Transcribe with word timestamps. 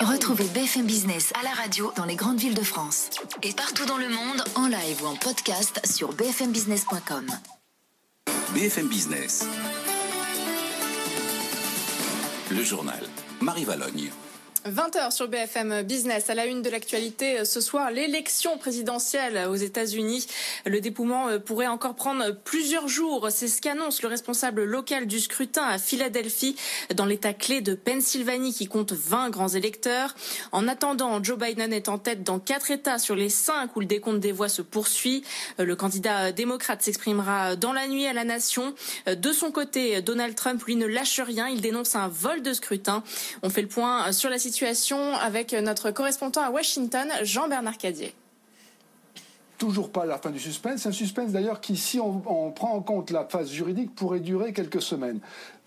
Retrouvez 0.00 0.46
BFM 0.54 0.86
Business 0.86 1.30
à 1.38 1.42
la 1.42 1.50
radio 1.50 1.92
dans 1.94 2.06
les 2.06 2.16
grandes 2.16 2.38
villes 2.38 2.54
de 2.54 2.62
France. 2.62 3.10
Et 3.42 3.52
partout 3.52 3.84
dans 3.84 3.98
le 3.98 4.08
monde, 4.08 4.42
en 4.54 4.66
live 4.66 5.02
ou 5.02 5.06
en 5.06 5.14
podcast 5.14 5.78
sur 5.86 6.14
bfmbusiness.com. 6.14 7.26
BFM 8.54 8.88
Business. 8.88 9.44
Le 12.50 12.62
journal. 12.62 13.06
Marie 13.42 13.64
Valogne. 13.64 14.10
20h 14.66 15.10
sur 15.10 15.26
BFM 15.26 15.82
Business. 15.82 16.28
À 16.28 16.34
la 16.34 16.44
une 16.44 16.60
de 16.60 16.68
l'actualité 16.68 17.40
euh, 17.40 17.44
ce 17.46 17.62
soir, 17.62 17.90
l'élection 17.90 18.58
présidentielle 18.58 19.48
aux 19.48 19.54
États-Unis. 19.54 20.26
Le 20.66 20.80
dépouillement 20.80 21.28
euh, 21.28 21.38
pourrait 21.38 21.66
encore 21.66 21.94
prendre 21.94 22.32
plusieurs 22.44 22.86
jours. 22.86 23.28
C'est 23.30 23.48
ce 23.48 23.62
qu'annonce 23.62 24.02
le 24.02 24.08
responsable 24.08 24.64
local 24.64 25.06
du 25.06 25.18
scrutin 25.18 25.62
à 25.62 25.78
Philadelphie, 25.78 26.56
dans 26.94 27.06
l'état 27.06 27.32
clé 27.32 27.62
de 27.62 27.74
Pennsylvanie, 27.74 28.52
qui 28.52 28.66
compte 28.66 28.92
20 28.92 29.30
grands 29.30 29.48
électeurs. 29.48 30.14
En 30.52 30.68
attendant, 30.68 31.22
Joe 31.24 31.38
Biden 31.38 31.72
est 31.72 31.88
en 31.88 31.96
tête 31.96 32.22
dans 32.22 32.38
quatre 32.38 32.70
États 32.70 32.98
sur 32.98 33.16
les 33.16 33.30
cinq 33.30 33.76
où 33.76 33.80
le 33.80 33.86
décompte 33.86 34.20
des 34.20 34.32
voix 34.32 34.50
se 34.50 34.60
poursuit. 34.60 35.24
Euh, 35.58 35.64
le 35.64 35.74
candidat 35.74 36.32
démocrate 36.32 36.82
s'exprimera 36.82 37.56
dans 37.56 37.72
la 37.72 37.88
nuit 37.88 38.06
à 38.06 38.12
la 38.12 38.24
nation. 38.24 38.74
De 39.06 39.32
son 39.32 39.52
côté, 39.52 40.02
Donald 40.02 40.34
Trump, 40.34 40.62
lui, 40.64 40.76
ne 40.76 40.86
lâche 40.86 41.20
rien. 41.20 41.48
Il 41.48 41.62
dénonce 41.62 41.94
un 41.94 42.08
vol 42.08 42.42
de 42.42 42.52
scrutin. 42.52 43.02
On 43.42 43.48
fait 43.48 43.62
le 43.62 43.68
point 43.68 44.12
sur 44.12 44.28
la 44.28 44.38
situation 44.38 44.49
situation 44.50 45.14
avec 45.14 45.52
notre 45.52 45.90
correspondant 45.90 46.42
à 46.42 46.50
Washington, 46.50 47.08
Jean-Bernard 47.22 47.78
Cadier 47.78 48.14
toujours 49.60 49.90
pas 49.90 50.06
la 50.06 50.16
fin 50.16 50.30
du 50.30 50.40
suspense. 50.40 50.86
Un 50.86 50.92
suspense 50.92 51.32
d'ailleurs 51.32 51.60
qui, 51.60 51.76
si 51.76 52.00
on, 52.00 52.22
on, 52.26 52.50
prend 52.50 52.72
en 52.72 52.80
compte 52.80 53.10
la 53.10 53.26
phase 53.26 53.50
juridique, 53.50 53.94
pourrait 53.94 54.20
durer 54.20 54.54
quelques 54.54 54.80
semaines. 54.80 55.20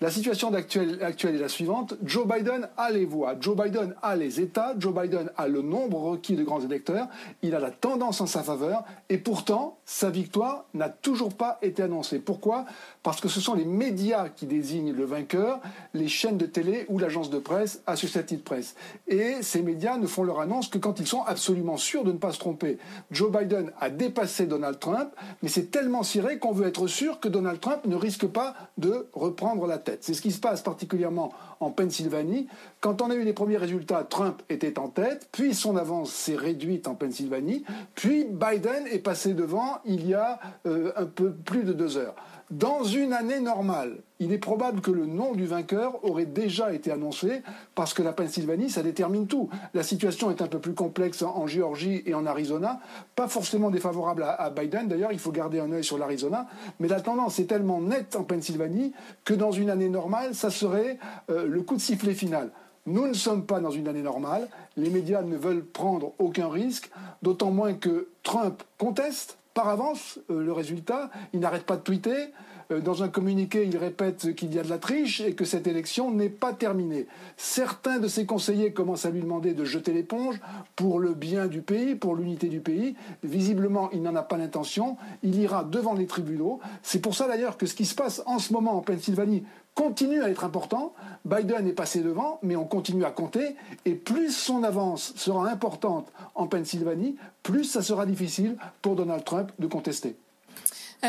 La 0.03 0.11
situation 0.11 0.53
actuelle, 0.53 0.99
est 1.01 1.31
la 1.37 1.47
suivante. 1.47 1.93
Joe 2.03 2.27
Biden 2.27 2.67
a 2.75 2.91
les 2.91 3.05
voix, 3.05 3.35
Joe 3.39 3.55
Biden 3.55 3.95
a 4.01 4.17
les 4.17 4.41
États, 4.41 4.75
Joe 4.77 4.93
Biden 4.93 5.31
a 5.37 5.47
le 5.47 5.61
nombre 5.61 5.97
requis 5.97 6.35
de 6.35 6.43
grands 6.43 6.59
électeurs, 6.59 7.07
il 7.41 7.55
a 7.55 7.59
la 7.59 7.71
tendance 7.71 8.19
en 8.19 8.25
sa 8.25 8.43
faveur, 8.43 8.83
et 9.07 9.17
pourtant, 9.17 9.77
sa 9.85 10.09
victoire 10.09 10.65
n'a 10.73 10.89
toujours 10.89 11.33
pas 11.33 11.57
été 11.61 11.83
annoncée. 11.83 12.19
Pourquoi? 12.19 12.65
Parce 13.01 13.21
que 13.21 13.29
ce 13.29 13.39
sont 13.39 13.53
les 13.53 13.63
médias 13.63 14.27
qui 14.27 14.45
désignent 14.45 14.91
le 14.91 15.05
vainqueur, 15.05 15.61
les 15.93 16.09
chaînes 16.09 16.37
de 16.37 16.47
télé 16.47 16.85
ou 16.89 16.99
l'agence 16.99 17.29
de 17.29 17.39
presse, 17.39 17.81
Associated 17.87 18.43
Press. 18.43 18.75
Et 19.07 19.41
ces 19.41 19.61
médias 19.61 19.97
ne 19.97 20.07
font 20.07 20.25
leur 20.25 20.41
annonce 20.41 20.67
que 20.67 20.79
quand 20.79 20.99
ils 20.99 21.07
sont 21.07 21.21
absolument 21.21 21.77
sûrs 21.77 22.03
de 22.03 22.11
ne 22.11 22.17
pas 22.17 22.33
se 22.33 22.39
tromper. 22.39 22.77
Joe 23.09 23.31
Biden 23.31 23.71
a 23.79 23.89
dépassé 23.89 24.47
Donald 24.47 24.79
Trump, 24.79 25.11
mais 25.41 25.47
c'est 25.47 25.71
tellement 25.71 26.03
ciré 26.03 26.39
qu'on 26.39 26.51
veut 26.51 26.67
être 26.67 26.87
sûr 26.87 27.21
que 27.21 27.29
Donald 27.29 27.61
Trump 27.61 27.85
ne 27.85 27.95
risque 27.95 28.27
pas 28.27 28.53
de 28.77 29.07
reprendre 29.13 29.65
la 29.65 29.77
tête. 29.77 29.92
C'est 30.01 30.13
ce 30.13 30.21
qui 30.21 30.31
se 30.31 30.39
passe 30.39 30.61
particulièrement 30.61 31.31
en 31.59 31.71
Pennsylvanie. 31.71 32.47
Quand 32.79 33.01
on 33.01 33.09
a 33.09 33.15
eu 33.15 33.23
les 33.23 33.33
premiers 33.33 33.57
résultats, 33.57 34.03
Trump 34.03 34.41
était 34.49 34.79
en 34.79 34.89
tête, 34.89 35.27
puis 35.31 35.53
son 35.53 35.77
avance 35.77 36.11
s'est 36.11 36.35
réduite 36.35 36.87
en 36.87 36.95
Pennsylvanie, 36.95 37.63
puis 37.95 38.25
Biden 38.25 38.87
est 38.91 38.99
passé 38.99 39.33
devant 39.33 39.79
il 39.85 40.07
y 40.07 40.13
a 40.13 40.39
euh, 40.65 40.91
un 40.95 41.05
peu 41.05 41.31
plus 41.31 41.63
de 41.63 41.73
deux 41.73 41.97
heures. 41.97 42.15
Dans 42.51 42.83
une 42.83 43.13
année 43.13 43.39
normale, 43.39 43.97
il 44.23 44.31
est 44.31 44.37
probable 44.37 44.81
que 44.81 44.91
le 44.91 45.05
nom 45.05 45.33
du 45.33 45.45
vainqueur 45.45 46.03
aurait 46.03 46.25
déjà 46.25 46.73
été 46.73 46.91
annoncé 46.91 47.41
parce 47.75 47.93
que 47.93 48.01
la 48.01 48.13
Pennsylvanie, 48.13 48.69
ça 48.69 48.81
détermine 48.81 49.27
tout. 49.27 49.49
La 49.73 49.83
situation 49.83 50.31
est 50.31 50.41
un 50.41 50.47
peu 50.47 50.59
plus 50.59 50.73
complexe 50.73 51.21
en 51.21 51.45
Géorgie 51.45 52.03
et 52.05 52.13
en 52.13 52.25
Arizona, 52.25 52.79
pas 53.15 53.27
forcément 53.27 53.69
défavorable 53.69 54.23
à, 54.23 54.49
Biden. 54.49 54.87
D'ailleurs, 54.87 55.11
il 55.11 55.19
faut 55.19 55.31
garder 55.31 55.59
un 55.59 55.71
œil 55.71 55.83
sur 55.83 55.97
l'Arizona, 55.97 56.47
mais 56.79 56.87
la 56.87 57.01
tendance 57.01 57.39
est 57.39 57.45
tellement 57.45 57.81
nette 57.81 58.15
en 58.15 58.23
Pennsylvanie 58.23 58.93
que 59.25 59.33
dans 59.33 59.51
une 59.51 59.69
année 59.69 59.89
normale, 59.89 60.33
ça 60.33 60.49
serait 60.49 60.97
euh, 61.29 61.45
le 61.47 61.61
coup 61.61 61.75
de 61.75 61.81
sifflet 61.81 62.13
final. 62.13 62.51
Nous 62.85 63.07
ne 63.07 63.13
sommes 63.13 63.45
pas 63.45 63.59
dans 63.59 63.71
une 63.71 63.87
année 63.87 64.01
normale. 64.01 64.47
Les 64.77 64.89
médias 64.89 65.21
ne 65.21 65.37
veulent 65.37 65.65
prendre 65.65 66.13
aucun 66.19 66.49
risque, 66.49 66.91
d'autant 67.21 67.51
moins 67.51 67.73
que 67.73 68.07
Trump 68.23 68.63
conteste 68.77 69.37
par 69.53 69.69
avance 69.69 70.19
euh, 70.29 70.43
le 70.43 70.53
résultat. 70.53 71.09
Il 71.33 71.39
n'arrête 71.39 71.65
pas 71.65 71.75
de 71.75 71.81
tweeter. 71.81 72.33
Euh, 72.71 72.79
dans 72.79 73.03
un 73.03 73.09
communiqué, 73.09 73.65
il 73.65 73.77
répète 73.77 74.35
qu'il 74.35 74.53
y 74.53 74.59
a 74.59 74.63
de 74.63 74.69
la 74.69 74.77
triche 74.77 75.21
et 75.21 75.33
que 75.33 75.45
cette 75.45 75.67
élection 75.67 76.11
n'est 76.11 76.29
pas 76.29 76.53
terminée. 76.53 77.07
Certains 77.37 77.99
de 77.99 78.07
ses 78.07 78.25
conseillers 78.25 78.73
commencent 78.73 79.05
à 79.05 79.11
lui 79.11 79.21
demander 79.21 79.53
de 79.53 79.65
jeter 79.65 79.93
l'éponge 79.93 80.39
pour 80.75 80.99
le 80.99 81.13
bien 81.13 81.47
du 81.47 81.61
pays, 81.61 81.95
pour 81.95 82.15
l'unité 82.15 82.47
du 82.47 82.59
pays. 82.59 82.95
Visiblement, 83.23 83.89
il 83.91 84.01
n'en 84.01 84.15
a 84.15 84.23
pas 84.23 84.37
l'intention. 84.37 84.97
Il 85.23 85.39
ira 85.39 85.63
devant 85.63 85.93
les 85.93 86.07
tribunaux. 86.07 86.59
C'est 86.81 86.99
pour 86.99 87.15
ça 87.15 87.27
d'ailleurs 87.27 87.57
que 87.57 87.65
ce 87.65 87.75
qui 87.75 87.85
se 87.85 87.95
passe 87.95 88.21
en 88.25 88.39
ce 88.39 88.53
moment 88.53 88.77
en 88.77 88.81
Pennsylvanie 88.81 89.43
continue 89.75 90.21
à 90.21 90.29
être 90.29 90.43
important. 90.43 90.93
Biden 91.25 91.67
est 91.67 91.73
passé 91.73 92.01
devant, 92.01 92.39
mais 92.43 92.55
on 92.55 92.65
continue 92.65 93.05
à 93.05 93.11
compter. 93.11 93.55
Et 93.85 93.95
plus 93.95 94.35
son 94.35 94.63
avance 94.63 95.13
sera 95.15 95.49
importante 95.49 96.11
en 96.35 96.47
Pennsylvanie, 96.47 97.15
plus 97.41 97.63
ça 97.63 97.81
sera 97.81 98.05
difficile 98.05 98.55
pour 98.81 98.95
Donald 98.95 99.23
Trump 99.23 99.51
de 99.59 99.67
contester. 99.67 100.15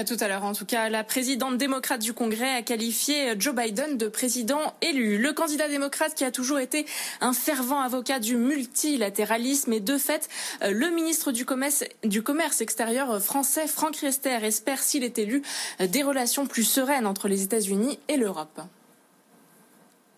Tout 0.03 0.17
à 0.19 0.27
l'heure, 0.27 0.43
en 0.43 0.55
tout 0.55 0.67
cas, 0.67 0.89
la 0.89 1.05
présidente 1.05 1.57
démocrate 1.57 2.01
du 2.01 2.13
Congrès 2.13 2.53
a 2.57 2.63
qualifié 2.63 3.35
Joe 3.39 3.55
Biden 3.55 3.97
de 3.97 4.09
président 4.09 4.75
élu. 4.83 5.19
Le 5.19 5.33
candidat 5.33 5.69
démocrate 5.69 6.17
qui 6.17 6.25
a 6.25 6.33
toujours 6.33 6.59
été 6.59 6.85
un 7.21 7.33
fervent 7.33 7.81
avocat 7.81 8.19
du 8.19 8.37
multilatéralisme 8.37 9.73
et 9.73 9.79
de 9.79 9.97
fait, 9.97 10.29
le 10.63 10.91
ministre 10.91 11.31
du 11.31 11.45
Commerce, 11.45 11.85
du 12.03 12.25
commerce 12.25 12.61
extérieur 12.61 13.23
français, 13.23 13.69
Franck 13.69 13.99
Riester, 13.99 14.39
espère, 14.43 14.81
s'il 14.83 15.05
est 15.05 15.17
élu, 15.19 15.43
des 15.79 16.03
relations 16.03 16.47
plus 16.47 16.65
sereines 16.65 17.07
entre 17.07 17.29
les 17.29 17.45
États-Unis 17.45 18.01
et 18.09 18.17
l'Europe. 18.17 18.61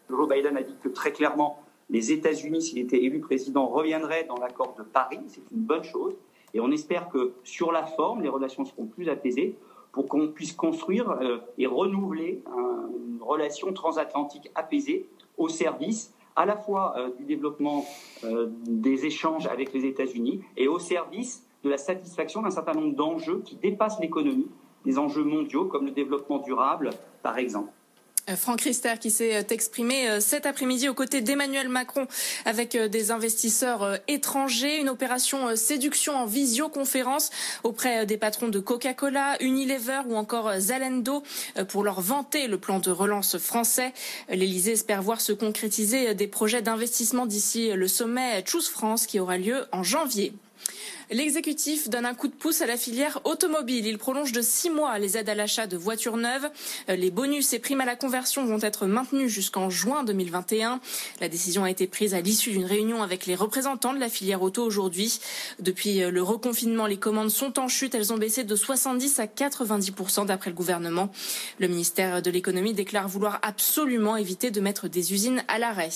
Joe 0.08 0.26
Biden 0.26 0.56
a 0.56 0.62
dit 0.62 0.76
que 0.82 0.88
très 0.88 1.12
clairement, 1.12 1.62
les 1.90 2.12
États-Unis, 2.12 2.62
s'il 2.62 2.78
était 2.78 3.02
élu 3.02 3.20
président, 3.20 3.66
reviendraient 3.66 4.24
dans 4.24 4.38
l'accord 4.38 4.74
de 4.78 4.84
Paris. 4.84 5.20
C'est 5.28 5.42
une 5.52 5.62
bonne 5.62 5.84
chose. 5.84 6.14
Et 6.54 6.60
on 6.60 6.70
espère 6.70 7.08
que 7.08 7.34
sur 7.44 7.72
la 7.72 7.84
forme, 7.84 8.22
les 8.22 8.28
relations 8.28 8.64
seront 8.64 8.86
plus 8.86 9.08
apaisées 9.08 9.56
pour 9.92 10.06
qu'on 10.06 10.28
puisse 10.28 10.52
construire 10.52 11.10
euh, 11.10 11.38
et 11.58 11.66
renouveler 11.66 12.42
une 12.46 13.22
relation 13.22 13.72
transatlantique 13.72 14.50
apaisée 14.54 15.08
au 15.38 15.48
service 15.48 16.14
à 16.36 16.44
la 16.44 16.56
fois 16.56 16.94
euh, 16.98 17.10
du 17.16 17.24
développement 17.24 17.84
euh, 18.24 18.48
des 18.66 19.06
échanges 19.06 19.46
avec 19.46 19.72
les 19.72 19.86
États-Unis 19.86 20.42
et 20.56 20.68
au 20.68 20.78
service 20.78 21.46
de 21.64 21.70
la 21.70 21.78
satisfaction 21.78 22.42
d'un 22.42 22.50
certain 22.50 22.74
nombre 22.74 22.94
d'enjeux 22.94 23.40
qui 23.44 23.56
dépassent 23.56 23.98
l'économie, 24.00 24.48
des 24.84 24.98
enjeux 24.98 25.24
mondiaux 25.24 25.64
comme 25.64 25.86
le 25.86 25.90
développement 25.90 26.38
durable, 26.38 26.90
par 27.22 27.38
exemple. 27.38 27.72
Franck 28.34 28.62
Rister 28.62 28.94
qui 29.00 29.12
s'est 29.12 29.36
euh, 29.36 29.42
exprimé 29.50 30.08
euh, 30.08 30.20
cet 30.20 30.46
après-midi 30.46 30.88
aux 30.88 30.94
côtés 30.94 31.20
d'Emmanuel 31.20 31.68
Macron 31.68 32.08
avec 32.44 32.74
euh, 32.74 32.88
des 32.88 33.12
investisseurs 33.12 33.98
étrangers, 34.08 34.80
une 34.80 34.88
opération 34.88 35.54
séduction 35.54 36.16
en 36.16 36.26
visioconférence 36.26 37.30
auprès 37.62 38.04
des 38.04 38.16
patrons 38.16 38.48
de 38.48 38.58
Coca-Cola, 38.58 39.36
Unilever 39.40 40.00
ou 40.08 40.16
encore 40.16 40.52
Zalendo 40.58 41.22
pour 41.68 41.84
leur 41.84 42.00
vanter 42.00 42.48
le 42.48 42.58
plan 42.58 42.80
de 42.80 42.90
relance 42.90 43.38
français. 43.38 43.92
L'Elysée 44.28 44.72
espère 44.72 45.02
voir 45.02 45.20
se 45.20 45.32
concrétiser 45.32 46.14
des 46.14 46.26
projets 46.26 46.62
d'investissement 46.62 47.26
d'ici 47.26 47.70
le 47.72 47.88
sommet 47.88 48.44
Choose 48.46 48.68
France 48.68 49.06
qui 49.06 49.20
aura 49.20 49.38
lieu 49.38 49.66
en 49.72 49.82
janvier. 49.82 50.32
L'exécutif 51.10 51.88
donne 51.88 52.04
un 52.04 52.14
coup 52.14 52.26
de 52.26 52.34
pouce 52.34 52.62
à 52.62 52.66
la 52.66 52.76
filière 52.76 53.20
automobile. 53.22 53.86
Il 53.86 53.96
prolonge 53.96 54.32
de 54.32 54.42
six 54.42 54.70
mois 54.70 54.98
les 54.98 55.16
aides 55.16 55.28
à 55.28 55.36
l'achat 55.36 55.68
de 55.68 55.76
voitures 55.76 56.16
neuves. 56.16 56.50
Les 56.88 57.12
bonus 57.12 57.52
et 57.52 57.60
primes 57.60 57.80
à 57.80 57.84
la 57.84 57.94
conversion 57.94 58.44
vont 58.44 58.58
être 58.60 58.86
maintenus 58.86 59.30
jusqu'en 59.30 59.70
juin 59.70 60.02
2021. 60.02 60.80
La 61.20 61.28
décision 61.28 61.62
a 61.62 61.70
été 61.70 61.86
prise 61.86 62.12
à 62.12 62.20
l'issue 62.20 62.50
d'une 62.50 62.64
réunion 62.64 63.04
avec 63.04 63.26
les 63.26 63.36
représentants 63.36 63.94
de 63.94 64.00
la 64.00 64.08
filière 64.08 64.42
auto 64.42 64.64
aujourd'hui. 64.64 65.20
Depuis 65.60 66.00
le 66.00 66.22
reconfinement, 66.24 66.86
les 66.86 66.98
commandes 66.98 67.30
sont 67.30 67.60
en 67.60 67.68
chute. 67.68 67.94
Elles 67.94 68.12
ont 68.12 68.18
baissé 68.18 68.42
de 68.42 68.56
70 68.56 69.20
à 69.20 69.26
90% 69.26 70.26
d'après 70.26 70.50
le 70.50 70.56
gouvernement. 70.56 71.12
Le 71.60 71.68
ministère 71.68 72.20
de 72.20 72.30
l'économie 72.32 72.74
déclare 72.74 73.06
vouloir 73.06 73.38
absolument 73.42 74.16
éviter 74.16 74.50
de 74.50 74.60
mettre 74.60 74.88
des 74.88 75.12
usines 75.12 75.44
à 75.46 75.60
l'arrêt. 75.60 75.90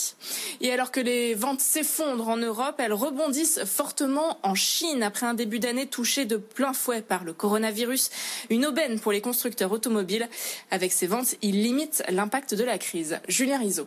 Et 0.60 0.70
alors 0.70 0.92
que 0.92 1.00
les 1.00 1.34
ventes 1.34 1.60
s'effondrent 1.60 2.28
en 2.28 2.36
Europe, 2.36 2.76
elles 2.78 2.92
rebondissent 2.92 3.64
fortement 3.64 4.38
en 4.44 4.54
Chine 4.54 4.99
après 5.02 5.26
un 5.26 5.34
début 5.34 5.58
d'année 5.58 5.86
touché 5.86 6.24
de 6.24 6.36
plein 6.36 6.72
fouet 6.72 7.02
par 7.02 7.24
le 7.24 7.32
coronavirus. 7.32 8.10
Une 8.50 8.66
aubaine 8.66 9.00
pour 9.00 9.12
les 9.12 9.20
constructeurs 9.20 9.72
automobiles. 9.72 10.28
Avec 10.70 10.92
ces 10.92 11.06
ventes, 11.06 11.36
ils 11.42 11.62
limitent 11.62 12.02
l'impact 12.08 12.54
de 12.54 12.64
la 12.64 12.78
crise. 12.78 13.20
Julien 13.28 13.58
Rizzo. 13.58 13.86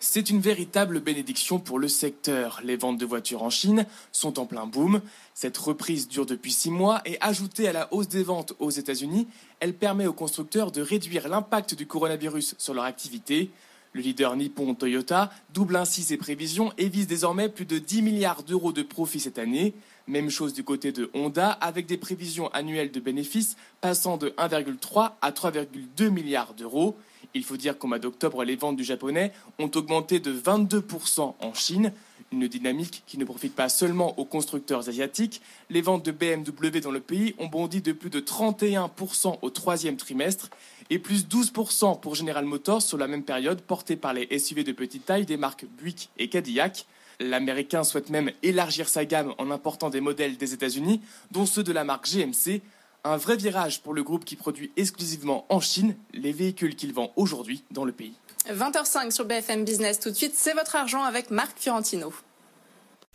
C'est 0.00 0.30
une 0.30 0.40
véritable 0.40 1.00
bénédiction 1.00 1.58
pour 1.58 1.80
le 1.80 1.88
secteur. 1.88 2.60
Les 2.62 2.76
ventes 2.76 2.98
de 2.98 3.04
voitures 3.04 3.42
en 3.42 3.50
Chine 3.50 3.84
sont 4.12 4.38
en 4.38 4.46
plein 4.46 4.64
boom. 4.64 5.00
Cette 5.34 5.58
reprise 5.58 6.06
dure 6.06 6.24
depuis 6.24 6.52
six 6.52 6.70
mois 6.70 7.02
et 7.04 7.18
ajoutée 7.20 7.66
à 7.66 7.72
la 7.72 7.92
hausse 7.92 8.06
des 8.06 8.22
ventes 8.22 8.52
aux 8.60 8.70
États-Unis, 8.70 9.26
elle 9.58 9.74
permet 9.74 10.06
aux 10.06 10.12
constructeurs 10.12 10.70
de 10.70 10.82
réduire 10.82 11.26
l'impact 11.28 11.74
du 11.74 11.88
coronavirus 11.88 12.54
sur 12.58 12.74
leur 12.74 12.84
activité. 12.84 13.50
Le 13.92 14.00
leader 14.00 14.36
nippon 14.36 14.74
Toyota 14.74 15.30
double 15.54 15.76
ainsi 15.76 16.02
ses 16.02 16.16
prévisions 16.16 16.72
et 16.78 16.88
vise 16.88 17.06
désormais 17.06 17.48
plus 17.48 17.64
de 17.64 17.78
10 17.78 18.02
milliards 18.02 18.42
d'euros 18.42 18.72
de 18.72 18.82
profit 18.82 19.20
cette 19.20 19.38
année. 19.38 19.74
Même 20.06 20.30
chose 20.30 20.52
du 20.52 20.64
côté 20.64 20.92
de 20.92 21.10
Honda 21.14 21.50
avec 21.50 21.86
des 21.86 21.96
prévisions 21.96 22.48
annuelles 22.52 22.90
de 22.90 23.00
bénéfices 23.00 23.56
passant 23.80 24.16
de 24.16 24.30
1,3 24.38 25.12
à 25.20 25.30
3,2 25.30 26.08
milliards 26.10 26.54
d'euros. 26.54 26.96
Il 27.34 27.44
faut 27.44 27.56
dire 27.56 27.78
qu'au 27.78 27.88
mois 27.88 27.98
d'octobre, 27.98 28.44
les 28.44 28.56
ventes 28.56 28.76
du 28.76 28.84
japonais 28.84 29.32
ont 29.58 29.70
augmenté 29.74 30.18
de 30.20 30.32
22% 30.32 31.34
en 31.38 31.54
Chine, 31.54 31.92
une 32.32 32.48
dynamique 32.48 33.02
qui 33.06 33.18
ne 33.18 33.24
profite 33.24 33.54
pas 33.54 33.68
seulement 33.68 34.18
aux 34.18 34.24
constructeurs 34.24 34.88
asiatiques. 34.88 35.40
Les 35.70 35.80
ventes 35.80 36.04
de 36.04 36.12
BMW 36.12 36.80
dans 36.80 36.90
le 36.90 37.00
pays 37.00 37.34
ont 37.38 37.46
bondi 37.46 37.80
de 37.80 37.92
plus 37.92 38.10
de 38.10 38.20
31% 38.20 39.38
au 39.40 39.50
troisième 39.50 39.96
trimestre 39.96 40.50
et 40.90 40.98
plus 40.98 41.26
12% 41.26 42.00
pour 42.00 42.14
General 42.14 42.44
Motors 42.44 42.82
sur 42.82 42.98
la 42.98 43.08
même 43.08 43.22
période, 43.22 43.60
portée 43.60 43.96
par 43.96 44.12
les 44.12 44.38
SUV 44.38 44.64
de 44.64 44.72
petite 44.72 45.06
taille 45.06 45.26
des 45.26 45.36
marques 45.36 45.66
Buick 45.78 46.10
et 46.18 46.28
Cadillac. 46.28 46.86
L'américain 47.20 47.82
souhaite 47.82 48.10
même 48.10 48.30
élargir 48.42 48.88
sa 48.88 49.04
gamme 49.04 49.34
en 49.38 49.50
important 49.50 49.90
des 49.90 50.00
modèles 50.00 50.36
des 50.36 50.54
États-Unis, 50.54 51.00
dont 51.32 51.46
ceux 51.46 51.64
de 51.64 51.72
la 51.72 51.84
marque 51.84 52.08
GMC. 52.08 52.62
Un 53.04 53.16
vrai 53.16 53.36
virage 53.36 53.80
pour 53.80 53.94
le 53.94 54.02
groupe 54.02 54.24
qui 54.24 54.36
produit 54.36 54.72
exclusivement 54.76 55.46
en 55.48 55.60
Chine 55.60 55.96
les 56.12 56.32
véhicules 56.32 56.74
qu'il 56.74 56.92
vend 56.92 57.12
aujourd'hui 57.16 57.64
dans 57.70 57.84
le 57.84 57.92
pays. 57.92 58.14
20h05 58.48 59.10
sur 59.10 59.24
BFM 59.24 59.64
Business 59.64 60.00
tout 60.00 60.10
de 60.10 60.14
suite, 60.14 60.34
c'est 60.34 60.54
votre 60.54 60.74
argent 60.74 61.02
avec 61.02 61.30
Marc 61.30 61.58
Fiorentino. 61.58 62.12